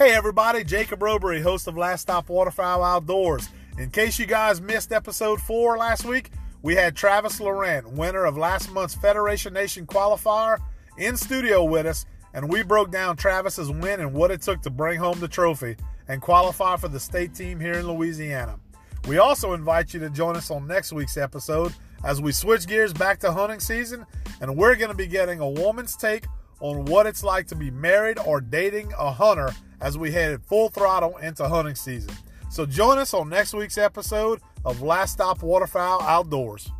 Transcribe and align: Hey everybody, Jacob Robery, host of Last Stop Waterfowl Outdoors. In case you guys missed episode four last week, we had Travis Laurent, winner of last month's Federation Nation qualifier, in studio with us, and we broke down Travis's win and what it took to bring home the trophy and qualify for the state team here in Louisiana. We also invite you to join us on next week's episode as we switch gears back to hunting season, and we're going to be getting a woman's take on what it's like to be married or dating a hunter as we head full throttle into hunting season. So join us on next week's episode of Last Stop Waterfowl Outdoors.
Hey 0.00 0.12
everybody, 0.12 0.64
Jacob 0.64 1.02
Robery, 1.02 1.42
host 1.42 1.66
of 1.66 1.76
Last 1.76 2.00
Stop 2.00 2.30
Waterfowl 2.30 2.82
Outdoors. 2.82 3.50
In 3.76 3.90
case 3.90 4.18
you 4.18 4.24
guys 4.24 4.58
missed 4.58 4.92
episode 4.92 5.42
four 5.42 5.76
last 5.76 6.06
week, 6.06 6.30
we 6.62 6.74
had 6.74 6.96
Travis 6.96 7.38
Laurent, 7.38 7.86
winner 7.86 8.24
of 8.24 8.38
last 8.38 8.72
month's 8.72 8.94
Federation 8.94 9.52
Nation 9.52 9.86
qualifier, 9.86 10.56
in 10.96 11.18
studio 11.18 11.62
with 11.64 11.84
us, 11.84 12.06
and 12.32 12.48
we 12.48 12.62
broke 12.62 12.90
down 12.90 13.14
Travis's 13.14 13.70
win 13.70 14.00
and 14.00 14.14
what 14.14 14.30
it 14.30 14.40
took 14.40 14.62
to 14.62 14.70
bring 14.70 14.98
home 14.98 15.20
the 15.20 15.28
trophy 15.28 15.76
and 16.08 16.22
qualify 16.22 16.76
for 16.78 16.88
the 16.88 16.98
state 16.98 17.34
team 17.34 17.60
here 17.60 17.74
in 17.74 17.86
Louisiana. 17.86 18.58
We 19.06 19.18
also 19.18 19.52
invite 19.52 19.92
you 19.92 20.00
to 20.00 20.08
join 20.08 20.34
us 20.34 20.50
on 20.50 20.66
next 20.66 20.94
week's 20.94 21.18
episode 21.18 21.74
as 22.04 22.22
we 22.22 22.32
switch 22.32 22.66
gears 22.66 22.94
back 22.94 23.20
to 23.20 23.32
hunting 23.32 23.60
season, 23.60 24.06
and 24.40 24.56
we're 24.56 24.76
going 24.76 24.90
to 24.90 24.96
be 24.96 25.06
getting 25.06 25.40
a 25.40 25.50
woman's 25.50 25.94
take 25.94 26.24
on 26.60 26.86
what 26.86 27.06
it's 27.06 27.22
like 27.22 27.46
to 27.48 27.54
be 27.54 27.70
married 27.70 28.18
or 28.24 28.40
dating 28.40 28.94
a 28.98 29.12
hunter 29.12 29.52
as 29.80 29.98
we 29.98 30.10
head 30.10 30.42
full 30.42 30.68
throttle 30.68 31.16
into 31.18 31.48
hunting 31.48 31.74
season. 31.74 32.14
So 32.50 32.66
join 32.66 32.98
us 32.98 33.14
on 33.14 33.28
next 33.28 33.54
week's 33.54 33.78
episode 33.78 34.40
of 34.64 34.82
Last 34.82 35.12
Stop 35.12 35.42
Waterfowl 35.42 36.02
Outdoors. 36.02 36.70